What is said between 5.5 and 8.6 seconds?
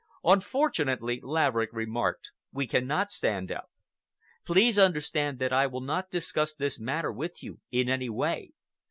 I will not discuss this matter with you in any way.